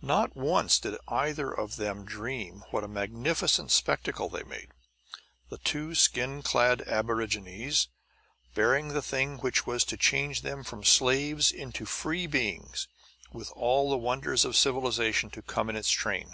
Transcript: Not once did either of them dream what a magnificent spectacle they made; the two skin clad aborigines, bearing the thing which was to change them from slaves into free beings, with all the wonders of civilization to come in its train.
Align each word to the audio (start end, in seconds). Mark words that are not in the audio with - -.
Not 0.00 0.34
once 0.34 0.78
did 0.78 0.96
either 1.06 1.50
of 1.52 1.76
them 1.76 2.06
dream 2.06 2.64
what 2.70 2.82
a 2.82 2.88
magnificent 2.88 3.70
spectacle 3.70 4.30
they 4.30 4.42
made; 4.42 4.68
the 5.50 5.58
two 5.58 5.94
skin 5.94 6.40
clad 6.40 6.80
aborigines, 6.88 7.88
bearing 8.54 8.88
the 8.88 9.02
thing 9.02 9.36
which 9.36 9.66
was 9.66 9.84
to 9.84 9.98
change 9.98 10.40
them 10.40 10.64
from 10.64 10.82
slaves 10.82 11.52
into 11.52 11.84
free 11.84 12.26
beings, 12.26 12.88
with 13.34 13.50
all 13.50 13.90
the 13.90 13.98
wonders 13.98 14.46
of 14.46 14.56
civilization 14.56 15.28
to 15.28 15.42
come 15.42 15.68
in 15.68 15.76
its 15.76 15.90
train. 15.90 16.32